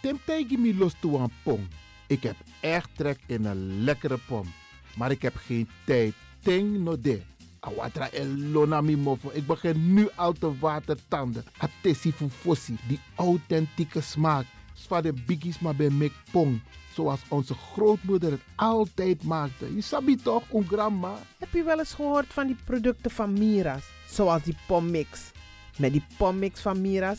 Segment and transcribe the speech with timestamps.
[0.00, 1.68] Tim tegen me los toe aan pom.
[2.06, 4.52] Ik heb echt trek in een lekkere pom.
[4.96, 6.14] Maar ik heb geen tijd.
[6.42, 7.22] Ting no de.
[7.60, 9.30] Awatra elona mi mofo.
[9.32, 11.44] Ik begin nu al te watertanden.
[11.58, 12.76] Atesi fufosi.
[12.88, 14.44] Die authentieke smaak.
[14.74, 16.60] Zwa de biggies maar bij mek pong.
[16.94, 19.74] Zoals onze grootmoeder het altijd maakte.
[19.74, 21.18] Je sabi toch, een grandma?
[21.38, 23.84] Heb je wel eens gehoord van die producten van Mira's?
[24.10, 25.30] Zoals die pommix.
[25.78, 27.18] Met die pommix van Mira's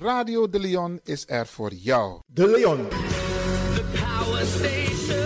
[0.00, 2.20] Radio De Leon is er voor jou.
[2.26, 2.88] De Leon.
[2.88, 5.16] The Power Station.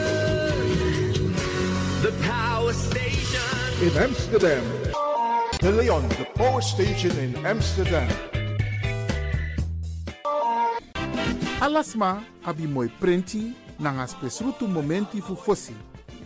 [2.00, 3.80] The Power Station.
[3.80, 4.62] In Amsterdam.
[5.58, 8.08] De Leon, the power station in Amsterdam.
[11.60, 15.74] Alasma abi moi prenti nanga spesrutu momenti fu fosi.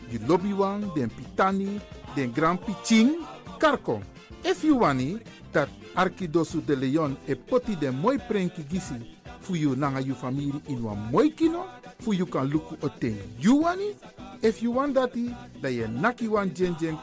[0.08, 0.54] You lobby
[0.94, 1.80] den pitani,
[2.14, 3.26] den grand piching,
[3.58, 4.00] karko.
[4.44, 5.18] If you wani,
[5.50, 8.94] dat Arkidosu de Leon e poti den moi prenki gisi
[9.40, 11.64] fu you nanga you family in wan moi kino,
[12.00, 13.94] fu you kan luku oten you wani.
[14.42, 16.98] If you want dati, da ye naki wan jen jen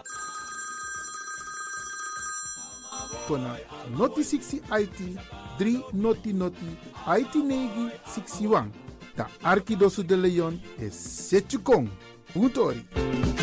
[3.27, 3.57] kona
[3.97, 5.19] noti 60 IT
[5.59, 8.69] 3 noti noti IT negi 61.
[9.15, 11.87] Da Arkidosu de Leon e Setchukong.
[12.33, 12.85] Puntori.
[12.95, 13.42] Je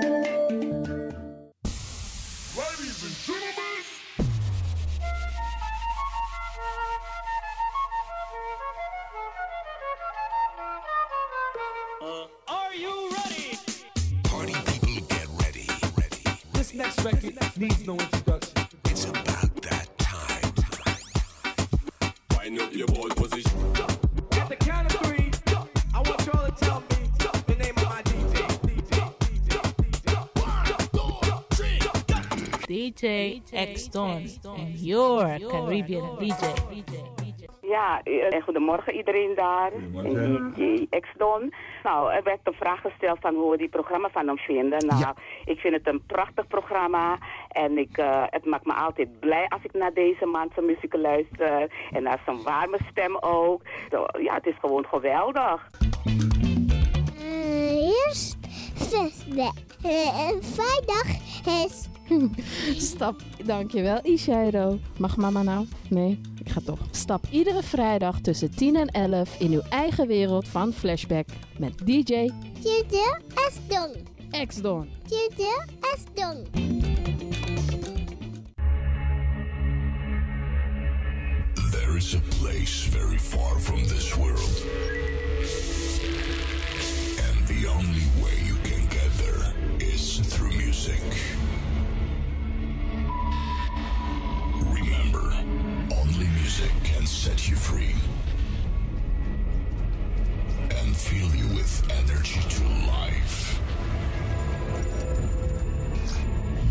[17.61, 18.67] Needs no introduction.
[18.85, 20.53] It's about that time.
[22.35, 23.51] Wind up your ball position.
[24.31, 25.29] At the count of three,
[25.93, 27.11] I want y'all to tell me
[27.45, 28.21] the name of my DJ.
[32.67, 36.45] DJ X Don and your Caribbean DJ.
[37.61, 39.71] Ja, eh, goedemorgen iedereen daar.
[40.03, 40.87] En DJ.
[41.83, 44.85] Nou, er werd een vraag gesteld van hoe we die programma van hem vinden.
[44.85, 45.13] Nou,
[45.45, 47.17] ik vind het een prachtig programma.
[47.51, 50.95] En ik, eh, het maakt me altijd blij als ik naar deze man zijn muziek
[50.95, 51.71] luister.
[51.91, 53.61] En naar zijn warme stem ook.
[53.91, 55.69] Zo, ja, het is gewoon geweldig.
[57.81, 58.37] eerst
[58.73, 59.53] vrijdag.
[60.41, 61.05] vrijdag
[61.65, 61.89] is...
[62.91, 63.15] Stap,
[63.45, 64.79] dankjewel Ishairo.
[64.97, 65.65] Mag mama nou?
[65.89, 66.79] Nee, ik ga toch.
[66.91, 71.25] Stap iedere vrijdag tussen 10 en 11 in uw eigen wereld van Flashback
[71.57, 72.29] met DJ
[72.61, 73.95] Tjede Esdong.
[74.47, 74.89] X-Don.
[75.07, 76.90] Tjede Esdong.
[82.01, 84.55] Is a place very far from this world.
[87.27, 91.03] And the only way you can get there is through music.
[94.79, 95.31] Remember,
[96.01, 97.95] only music can set you free
[100.79, 103.61] and fill you with energy to life.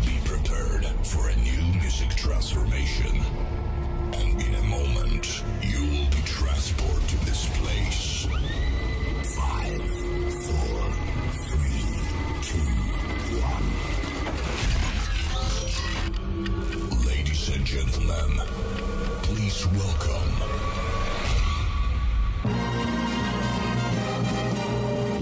[0.05, 3.23] Be prepared for a new music transformation.
[4.13, 8.27] And in a moment, you will be transported to this place.
[9.35, 9.81] Five,
[10.45, 10.91] four,
[11.47, 11.85] three,
[12.41, 12.71] two,
[13.41, 13.67] one.
[17.05, 18.31] Ladies and gentlemen,
[19.23, 20.31] please welcome.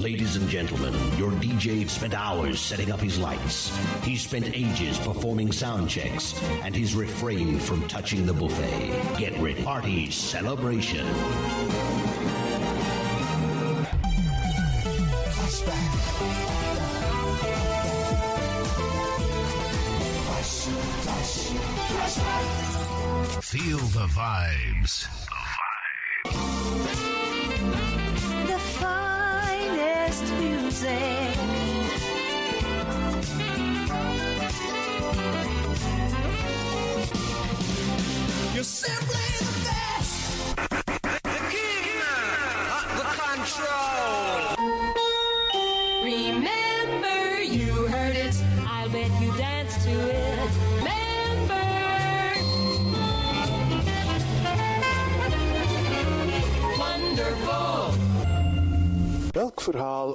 [0.02, 0.94] Ladies and gentlemen,
[1.60, 3.78] DJ spent hours setting up his lights.
[4.02, 6.34] He spent ages performing sound checks,
[6.64, 9.18] and he's refrained from touching the buffet.
[9.18, 9.62] Get ready.
[9.62, 11.06] Party celebration.
[23.42, 25.29] Feel the vibes.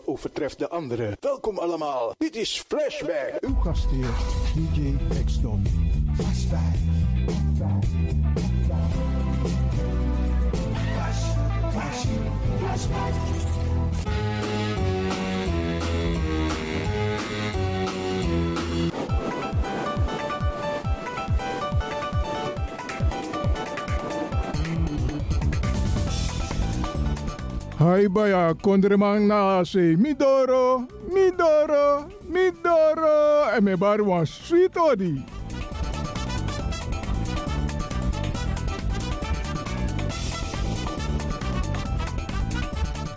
[0.04, 1.16] Overtreft de andere?
[1.20, 2.14] Welkom allemaal.
[2.18, 3.36] Dit is Flashback.
[3.40, 4.08] Uw gastheer,
[4.54, 5.66] DJ X-Don.
[6.16, 6.74] Flashback.
[27.84, 33.44] Hai baya kondremang na se midoro, midoro, midoro.
[33.52, 35.20] En me bar wan sweet odi.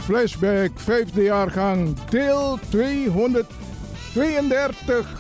[0.04, 5.17] Flashback, vijfde jaargang, deel 232.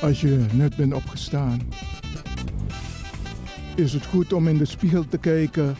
[0.00, 1.60] Als je net bent opgestaan,
[3.74, 5.76] is het goed om in de spiegel te kijken.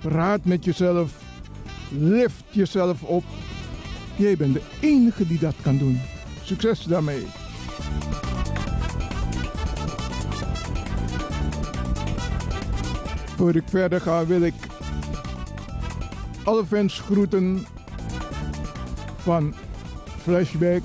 [0.00, 1.22] Praat met jezelf.
[1.90, 3.24] Lift jezelf op.
[4.16, 6.00] Jij bent de enige die dat kan doen.
[6.42, 7.26] Succes daarmee.
[13.36, 14.54] Voor ik verder ga wil ik
[16.44, 17.66] alle fans groeten
[19.16, 19.54] van
[20.22, 20.82] Flashback.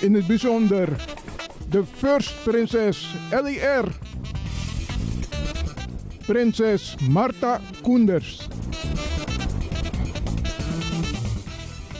[0.00, 1.04] In het bijzonder
[1.68, 3.84] de First Prinses LIR.
[6.26, 8.48] Prinses Marta Koenders.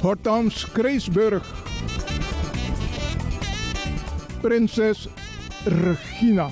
[0.00, 1.64] Hortans Kreesburg.
[4.40, 5.08] Prinses
[5.64, 6.48] Regina.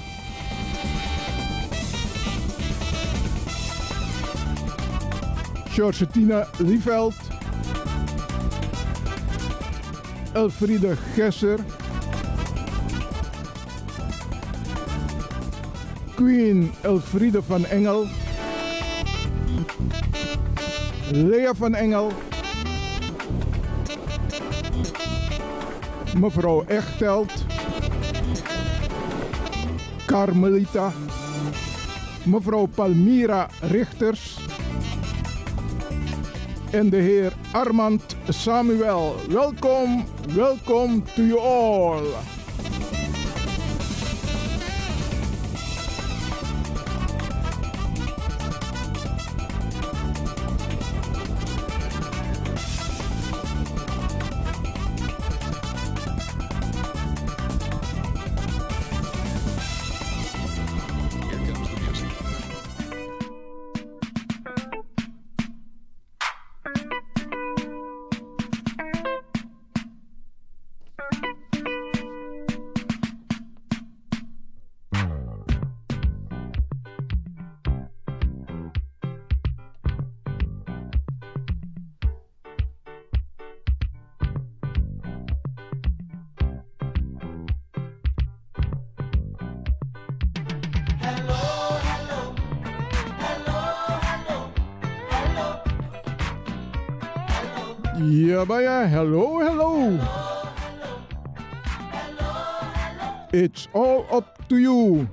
[5.68, 7.27] Georgetina Lieveld.
[10.38, 11.58] Elfriede Gesser.
[16.14, 18.06] Queen Elfriede van Engel.
[21.10, 22.12] Lea van Engel.
[26.18, 27.44] Mevrouw Echteld.
[30.06, 30.92] Carmelita.
[32.24, 34.37] Mevrouw Palmira Richters.
[36.70, 39.16] En de heer Armand Samuel.
[39.28, 42.37] Welkom, welkom to you all.
[98.46, 99.98] Maar ja, hello, hello.
[103.30, 105.06] It's all up to you.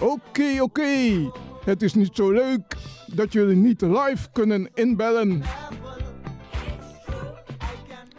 [0.00, 1.30] Oké, oké.
[1.64, 2.76] Het is niet zo leuk
[3.06, 5.42] dat jullie niet live kunnen inbellen.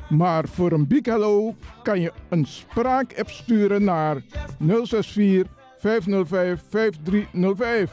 [0.10, 4.24] Maar voor een big hello kan je een spraakapp sturen naar
[4.60, 7.92] 064 505 5305.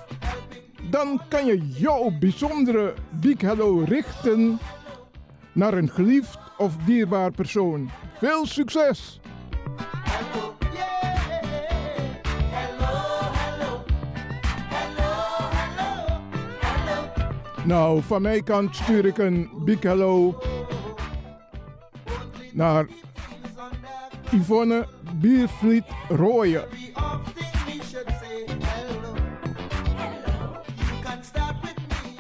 [0.91, 4.59] Dan kan je jouw bijzondere big hello richten
[5.53, 7.91] naar een geliefd of dierbaar persoon.
[8.19, 9.21] Veel succes!
[17.65, 20.39] Nou, van mijn kant stuur ik een big hello
[22.53, 22.87] naar
[24.31, 26.65] Yvonne Biervliet Rooyen.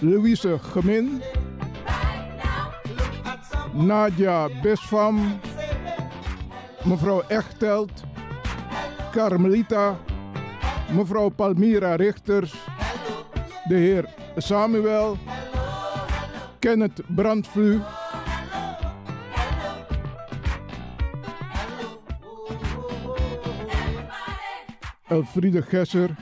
[0.00, 1.22] Louise Gemin.
[3.72, 5.40] Nadia Besfam,
[6.84, 8.04] mevrouw Echtelt,
[9.12, 9.96] Carmelita,
[10.94, 12.54] mevrouw Palmira Richters,
[13.64, 15.16] de heer Samuel,
[16.58, 17.80] Kenneth Brandvlu,
[25.08, 26.16] Elfriede Gesser,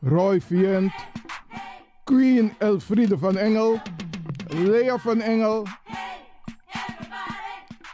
[0.00, 0.92] Roy Vient,
[2.04, 3.80] Queen Elfriede van Engel,
[4.52, 5.66] Lea van Engel,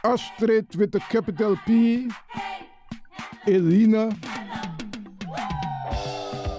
[0.01, 1.69] Astrid with the capital P,
[3.47, 4.11] Eline,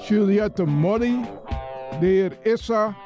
[0.08, 1.20] Juliette Molly,
[2.00, 2.96] de heer Issa,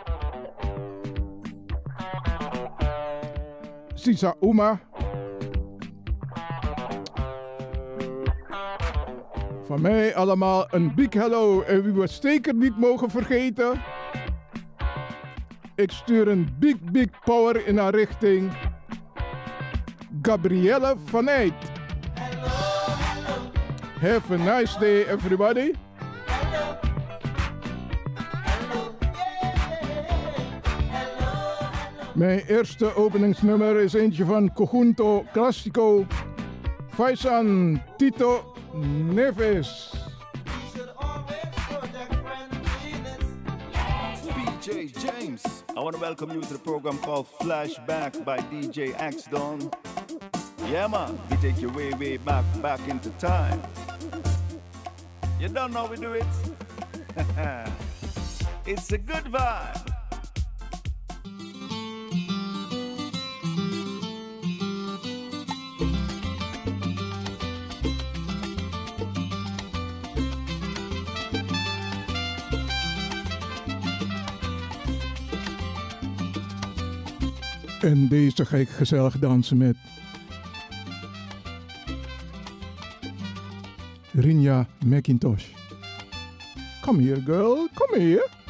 [3.95, 4.81] Sisa Uma,
[9.67, 11.63] van mij allemaal een big hello.
[11.63, 13.81] En wie we zeker niet mogen vergeten.
[15.77, 18.53] Ik stuur een big, big power in haar richting.
[20.23, 21.53] Gabrielle van Eyck.
[24.01, 25.73] Have a nice day, everybody.
[32.15, 36.07] Mijn eerste openingsnummer is eentje van Conjunto Classico
[36.89, 38.55] Faisan Tito
[39.13, 39.84] Neves.
[44.65, 45.63] BJ James.
[45.77, 49.71] I want to welcome you to the program called Flashback by DJ X Don.
[50.71, 53.61] Yeah, man, we take you way, way back, back into time.
[55.39, 56.25] You don't know we do it?
[58.65, 59.84] it's a good vibe.
[77.85, 79.77] En deze ga ik gezellig dansen met
[84.13, 85.45] Rinja McIntosh.
[86.81, 87.69] Come here, girl.
[87.75, 88.44] Come here.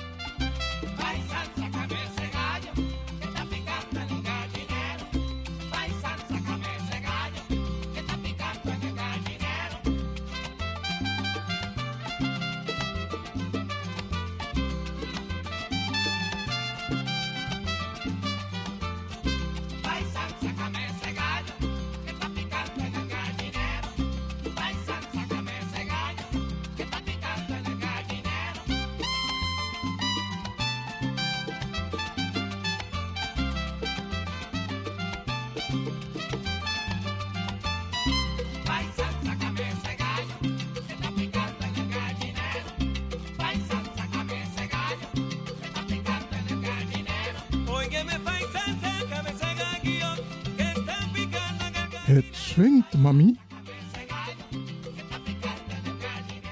[52.54, 53.38] Het swingt, mami.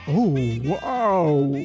[0.06, 1.64] Oh, wauw.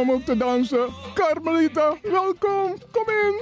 [0.00, 0.88] Om ook te dansen?
[1.14, 2.74] Carmelita, welkom.
[2.90, 3.40] Kom in.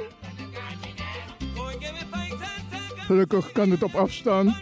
[2.97, 4.57] Gelukkig kan het op afstand.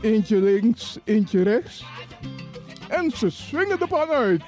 [0.00, 1.84] Eentje links, eentje rechts.
[2.88, 4.42] En ze swingen de pan uit.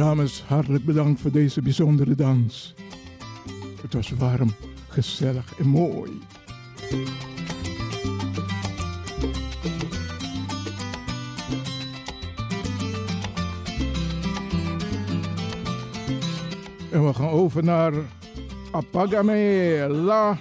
[0.00, 2.74] Dames, hartelijk bedankt voor deze bijzondere dans.
[3.82, 4.54] Het was warm,
[4.88, 6.10] gezellig en mooi.
[16.92, 17.92] En we gaan over naar
[18.72, 20.38] Apagame La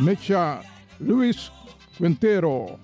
[0.00, 0.60] Mecha
[0.96, 1.52] Luis
[1.94, 2.78] Quintero.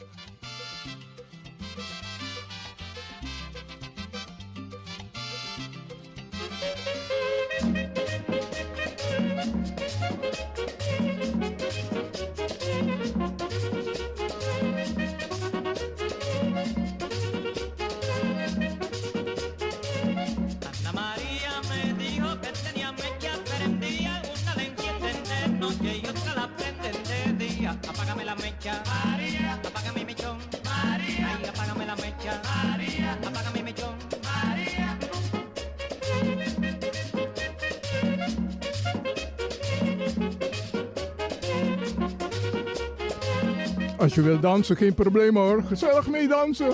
[44.23, 45.63] Je wil dansen, geen probleem hoor.
[45.63, 46.73] Gezellig mee dansen.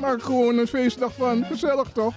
[0.00, 1.44] Maak gewoon een feestdag van.
[1.44, 2.14] Gezellig toch?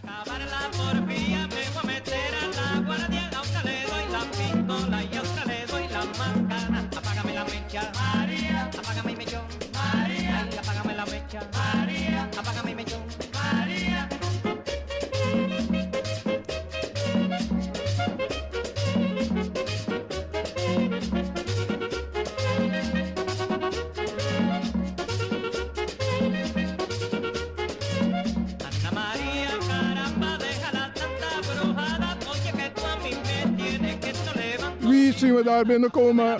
[35.21, 36.39] zien we daar binnenkomen.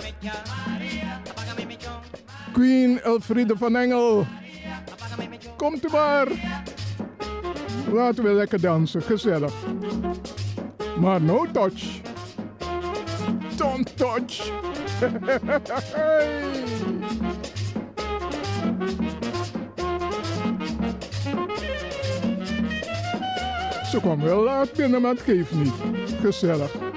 [2.52, 4.26] Queen Elfriede van Engel.
[5.56, 6.26] Komt u maar.
[7.92, 9.52] Laten we lekker dansen, gezellig.
[10.98, 12.00] Maar no touch.
[13.56, 14.50] Don't touch.
[23.90, 25.72] Ze kwam wel laat binnen, maar het geeft niet.
[26.20, 26.91] Gezellig.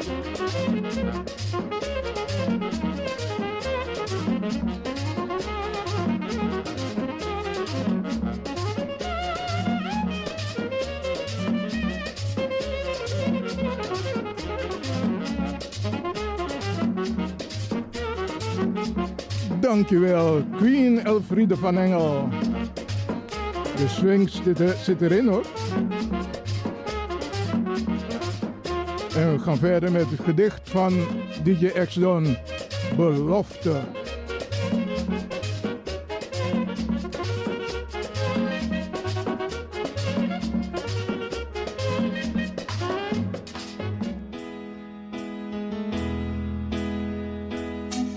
[19.87, 22.29] Dankjewel, Queen Elfriede van Engel.
[23.75, 25.45] De swing zit, zit erin hoor.
[29.15, 30.93] En we gaan verder met het gedicht van
[31.43, 32.37] DJ Exdon.
[32.95, 33.81] Belofte.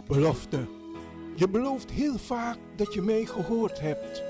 [0.07, 0.78] Belofte.
[1.39, 4.23] Je belooft heel vaak dat je mij gehoord hebt.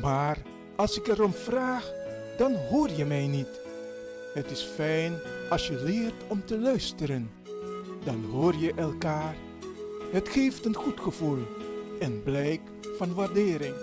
[0.00, 0.38] Maar
[0.76, 1.92] als ik erom vraag,
[2.36, 3.60] dan hoor je mij niet.
[4.34, 5.18] Het is fijn
[5.50, 7.30] als je leert om te luisteren.
[8.04, 9.34] Dan hoor je elkaar.
[10.12, 11.38] Het geeft een goed gevoel
[12.00, 12.60] en blijk
[12.96, 13.74] van waardering.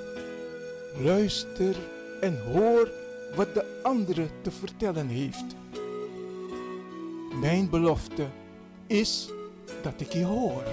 [1.03, 1.75] Luister
[2.21, 2.91] en hoor
[3.35, 5.45] wat de andere te vertellen heeft.
[7.41, 8.27] Mijn belofte
[8.87, 9.29] is
[9.81, 10.63] dat ik je hoor.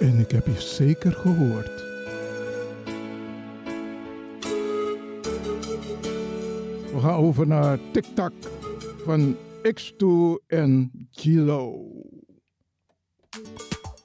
[0.00, 1.80] En ik heb je zeker gehoord.
[6.92, 8.32] We gaan over naar TikTok
[9.04, 10.06] van X2
[10.46, 11.86] en Gilo.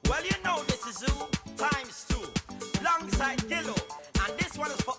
[0.02, 2.18] Well, you know this is who times to
[2.80, 3.76] alongside Gilo,
[4.28, 4.98] and this one is for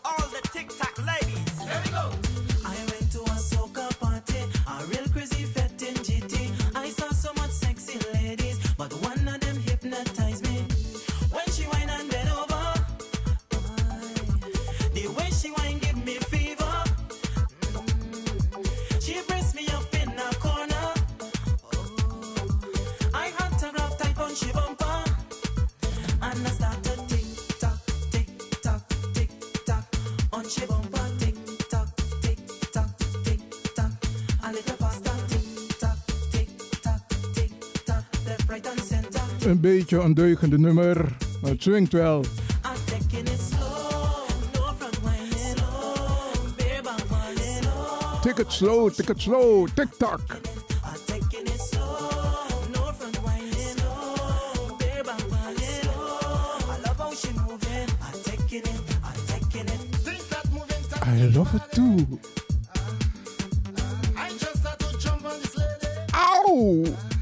[39.47, 41.17] een beetje een deugende nummer.
[41.43, 42.25] Het swingt wel.
[48.23, 50.21] Tik het slow, tik het slow, tik-tak.
[61.07, 62.19] I love it too.
[66.13, 67.16] Ow!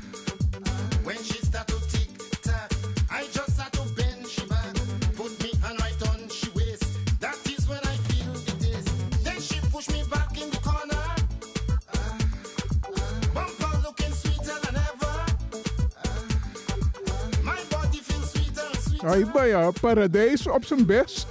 [19.80, 21.26] Paradijs op zijn best.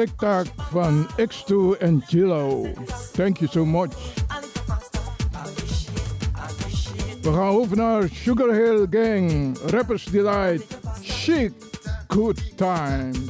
[0.00, 2.66] TikTok van X2 en Chilo.
[3.12, 3.92] Thank you so much.
[7.22, 11.52] We gaan over naar Sugar Hill Gang, Rappers Delight, Chic,
[12.08, 13.29] Good Time.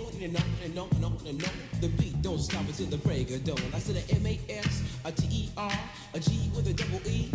[0.23, 1.51] and on and on and on and on.
[1.81, 3.57] The beat don't stop until the break of dawn.
[3.73, 5.71] I said a M-A-S, a T-E-R,
[6.13, 7.29] a G with a double E.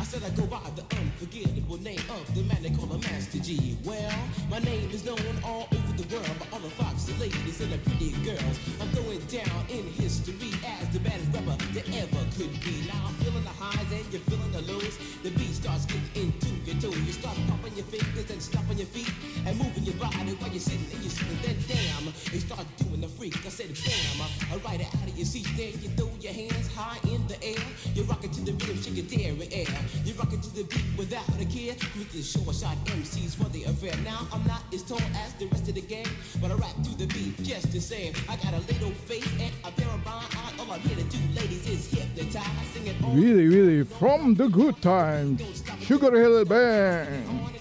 [0.00, 3.38] I said I go by the unforgettable name of the man they call a Master
[3.38, 3.76] G.
[3.84, 4.12] Well,
[4.50, 7.78] my name is known all over the world by all the foxy ladies and the
[7.90, 8.58] pretty girls.
[8.80, 12.86] I'm going down in history as the baddest rapper that ever could be.
[12.86, 14.98] Now I'm feeling the highs and you're feeling the lows.
[15.22, 16.94] The beat starts getting into your toe.
[16.94, 19.10] You start popping your fingers and stomping your feet
[19.46, 21.38] and moving your body while you're sitting and you're sitting.
[21.42, 23.34] Then damn, start doing the freak.
[23.44, 25.46] I said bam, I ride it out of your seat.
[25.56, 27.64] Then you throw your hands high in the air.
[27.94, 29.74] You rock it to the rhythm, shake your dairy air.
[30.04, 31.74] You rock it to the beat without a care.
[31.98, 33.94] With the short shot MCs for the affair.
[34.04, 36.06] Now I'm not as tall as the rest of the gang,
[36.40, 38.14] but I rap to the beat just the same.
[38.28, 40.32] I got a little face and a pair of eyes.
[40.58, 42.46] All I'm here to do, ladies, is hypnotize.
[42.72, 43.16] Sing it on.
[43.16, 45.62] Really, really, from the good times.
[45.80, 47.51] Sugar Hill Bang.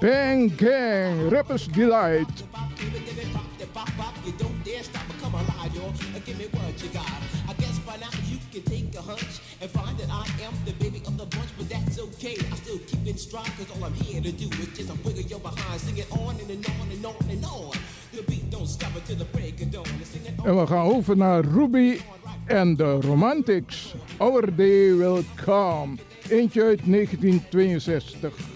[0.00, 2.26] Bang Gang, Rappers Delight.
[9.58, 12.36] And find that I am the baby of the bunch, but that's okay.
[12.52, 15.22] I still keep it strong, cause all I'm here to do is just a wiggle
[15.22, 15.80] your behind.
[15.80, 17.72] Sing it on and, and on and on and on.
[18.12, 19.86] The beat don't stop until the break of dawn.
[20.44, 21.98] En we gaan over naar Ruby
[22.46, 23.94] en de Romantics.
[24.16, 25.96] Our Day Will Come.
[26.28, 28.55] Eentje uit 1962.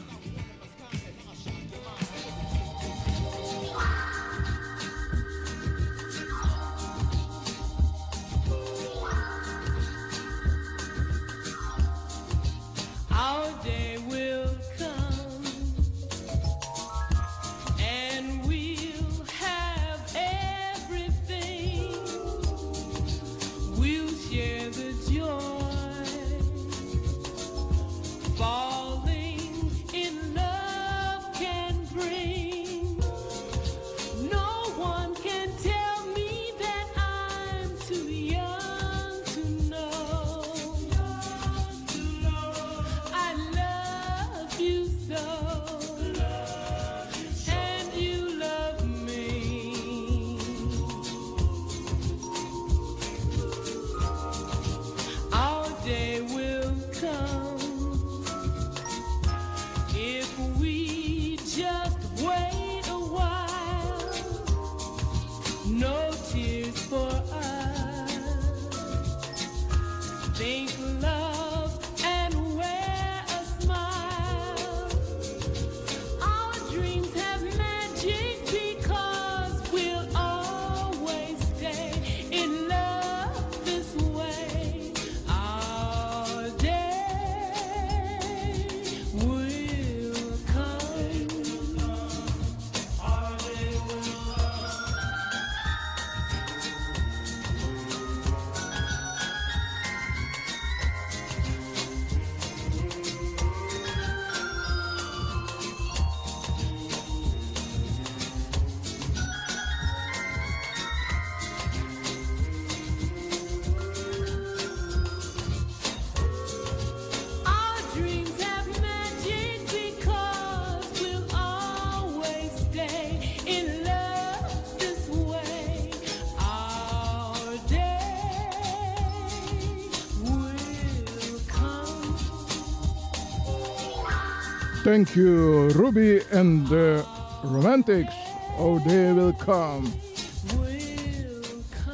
[134.91, 137.07] Thank you, Ruby and the
[137.45, 138.13] Romantics.
[138.59, 139.89] Oh, they will come.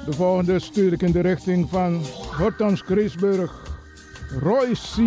[0.06, 2.00] De volgende stuur ik in de richting van
[2.38, 3.78] Hortans Kreesburg.
[4.40, 5.02] Royce.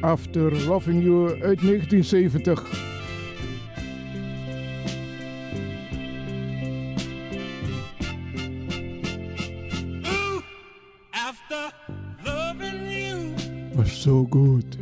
[0.00, 2.83] After Loving You uit 1970.
[14.14, 14.73] So good.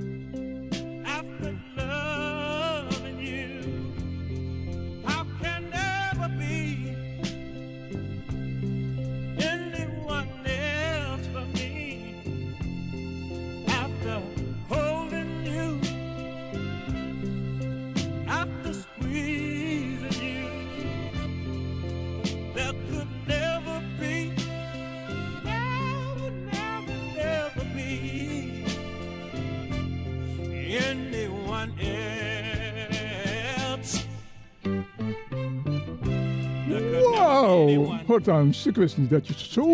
[38.12, 39.64] Wauw, Hortans, ik wist niet dat je zo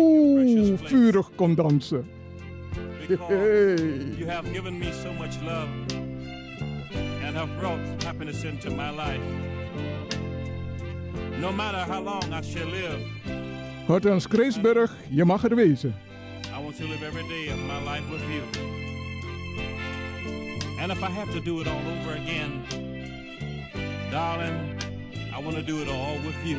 [0.83, 2.07] vurig kon dansen.
[3.07, 3.75] Hey.
[4.17, 5.67] You have given me so much love
[7.25, 9.23] and have brought happiness into my life.
[11.39, 13.05] No matter how long I shall live,
[13.85, 15.95] Hortans Kreesburg, je mag er wezen.
[16.57, 18.41] I want to live every day of my life with you.
[20.81, 22.63] And if I have to do it all over again,
[24.11, 24.77] darling,
[25.35, 26.57] I want to do it all with you.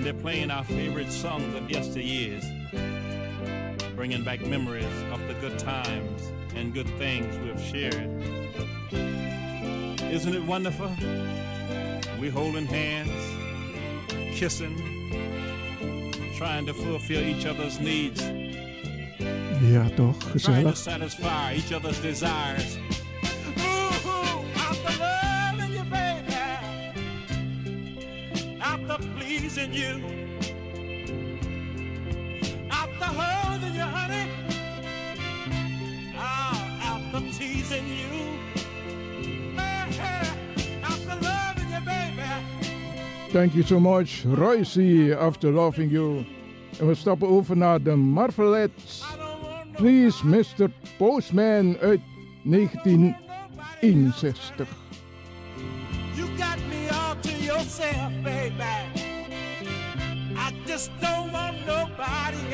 [0.00, 2.42] And they're playing our favorite songs of yesteryears,
[3.94, 8.08] bringing back memories of the good times and good things we've shared.
[10.10, 10.90] Isn't it wonderful?
[12.18, 13.10] We're holding hands,
[14.38, 14.74] kissing,
[16.38, 18.22] trying to fulfill each other's needs,
[19.60, 20.18] Ja, toch?
[20.40, 22.78] trying to satisfy each other's desires.
[29.40, 30.02] Pleasing you,
[32.70, 34.28] after holding you, honey,
[36.16, 38.38] ah, after teasing you,
[40.82, 42.22] after loving you, baby.
[43.32, 46.26] Thank you so much, Royce, after loving you.
[46.78, 49.02] En we stappen over naar de Marvelettes.
[49.72, 50.70] Please, Mr.
[50.98, 52.00] Postman uit
[52.42, 54.68] 1961.
[56.14, 58.39] You got me all to yourself, baby.
[60.80, 62.49] Just don't want nobody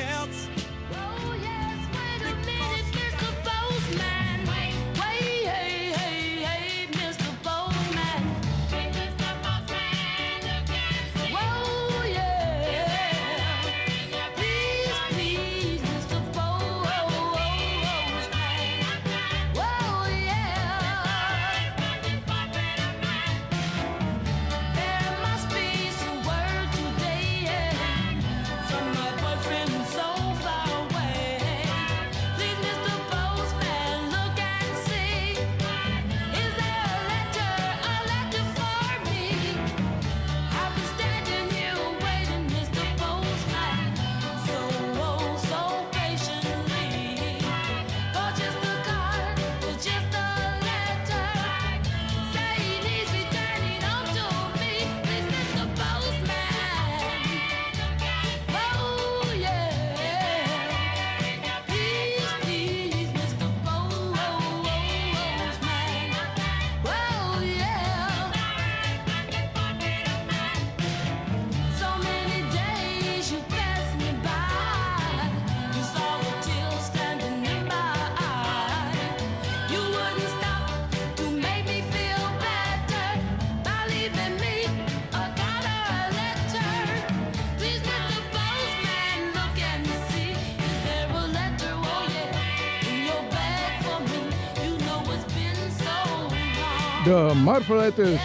[97.07, 98.21] The Marvelettes.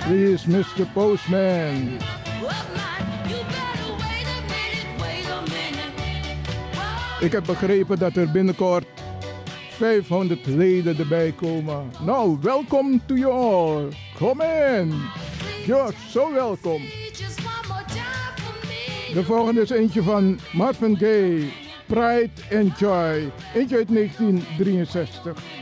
[0.00, 0.86] Please, Mr.
[0.92, 1.98] Postman.
[7.20, 8.86] Ik heb begrepen dat er binnenkort
[9.68, 11.90] 500 leden erbij komen.
[12.04, 13.88] Nou, welkom to you all.
[14.16, 14.44] Come
[14.78, 14.94] in.
[15.66, 16.82] You're so welkom.
[19.14, 21.52] De volgende is eentje van Marvin Gaye.
[21.86, 23.32] Pride and Joy.
[23.54, 25.59] Eentje uit 1963.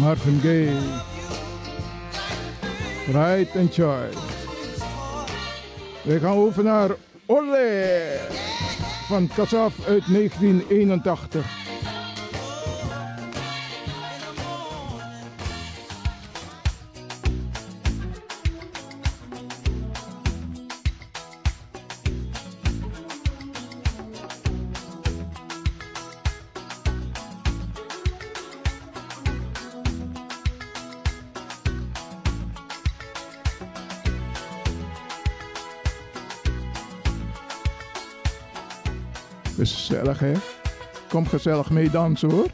[0.00, 0.76] Marvin Gaye.
[3.06, 4.08] Pride and Joy.
[6.02, 6.90] We gaan over naar
[7.26, 8.18] Olé
[9.08, 11.65] van Kasaf uit 1981.
[41.08, 42.48] Kom gezellig mee dansen hoor.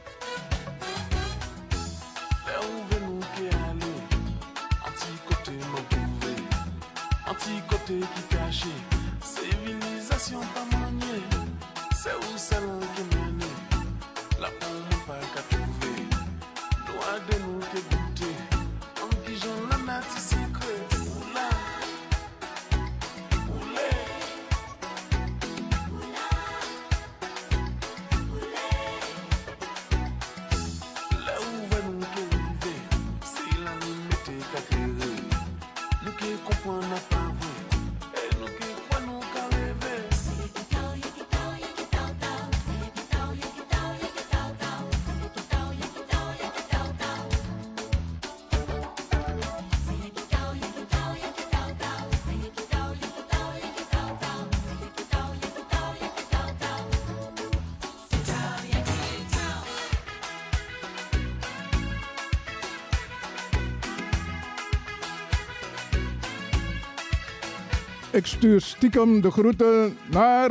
[68.13, 70.51] Ik stuur stiekem de groeten naar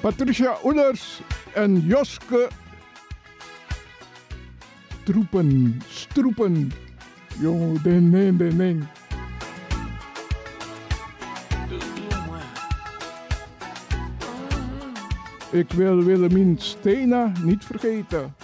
[0.00, 1.20] Patricia Oelers
[1.52, 2.48] en Joske
[5.04, 6.72] Troepen, Stroepen.
[7.40, 8.86] Jongen, ding, ding, ding.
[15.50, 18.34] Ik wil Willemien Stena niet vergeten.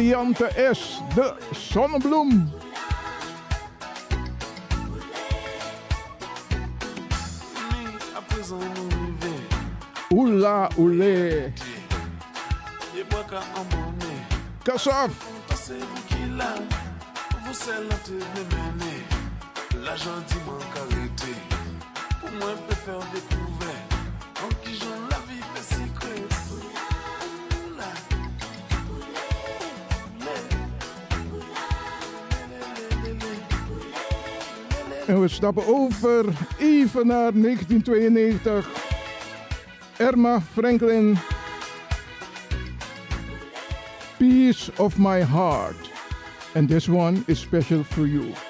[0.00, 2.50] briljante is de zonnebloem.
[10.08, 11.52] Oula, oulé.
[14.62, 15.10] Kassof.
[19.84, 21.34] L'argent dit manque arrêté.
[22.20, 23.79] Pour moi, je faire.
[35.10, 36.24] En we stappen over
[36.58, 38.68] even naar 1992.
[39.96, 41.18] Erma Franklin.
[44.18, 45.90] Peace of my heart.
[46.54, 48.49] And this one is special for you.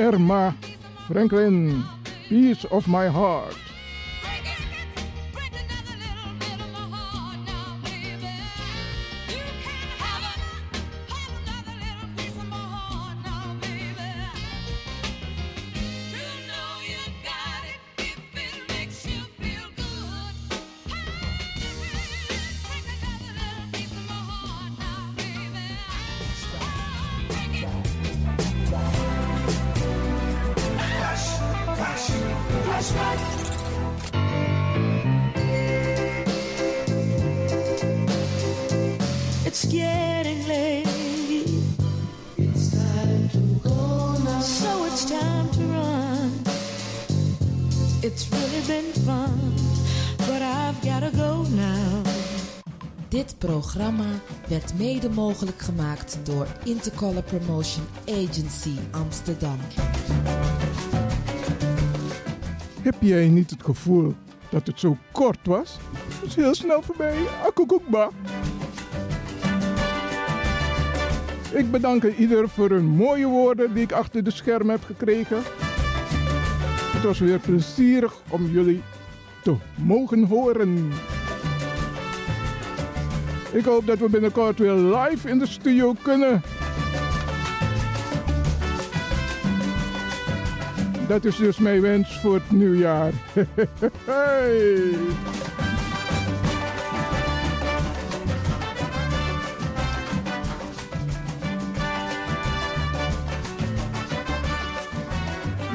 [0.00, 0.56] Erma
[1.06, 1.84] Franklin.
[2.26, 3.54] Peace of my heart.
[54.78, 59.58] Mede mogelijk gemaakt door Intercolor Promotion Agency Amsterdam.
[62.82, 64.14] Heb jij niet het gevoel
[64.50, 65.78] dat het zo kort was?
[66.20, 67.16] Het is heel snel voorbij.
[67.46, 68.10] Akkoekoekba.
[71.52, 75.42] Ik bedank ieder voor hun mooie woorden die ik achter de schermen heb gekregen.
[76.92, 78.82] Het was weer plezierig om jullie
[79.42, 80.92] te mogen horen.
[83.52, 86.42] Ik hoop dat we binnenkort weer live in de studio kunnen.
[91.08, 93.12] Dat is dus mijn wens voor het nieuwjaar.
[94.04, 94.94] Hey.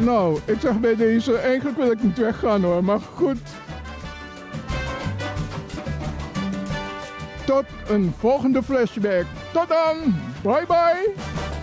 [0.02, 3.55] Nou, ik zeg bij deze, eigenlijk wil ik niet weggaan hoor, maar goed.
[7.46, 9.26] Tot een volgende flashback.
[9.52, 10.16] Tot dan.
[10.44, 11.55] Bye bye.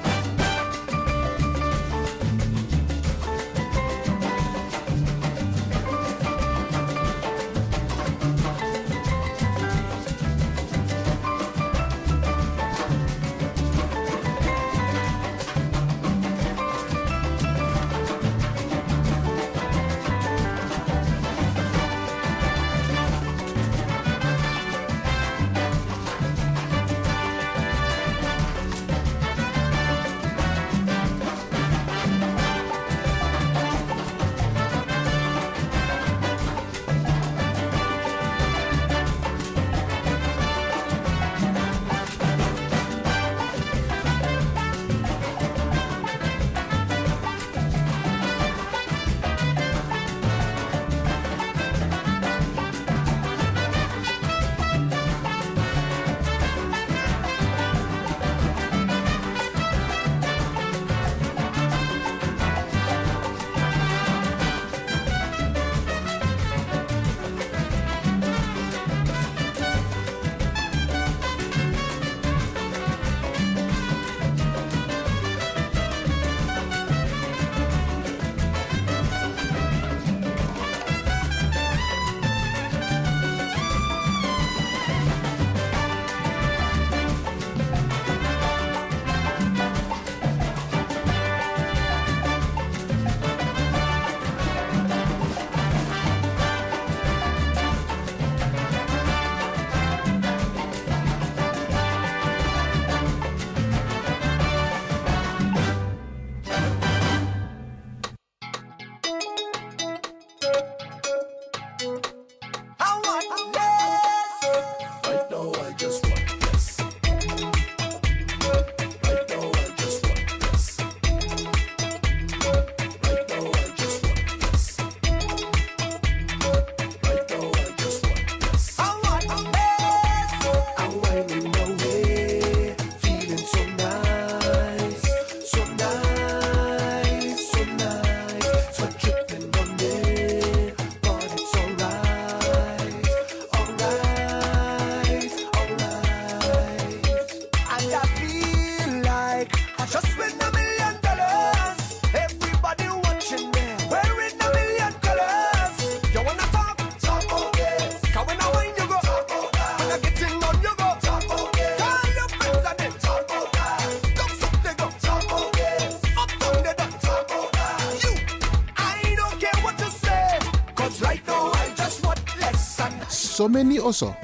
[173.33, 174.15] so many oso,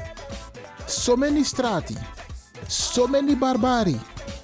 [0.86, 1.96] so many strati,
[2.68, 3.98] so many barbari,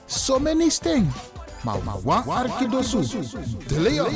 [0.07, 1.13] so many sting.
[1.65, 3.01] Maar wa arkidosu,
[3.67, 4.09] de leo.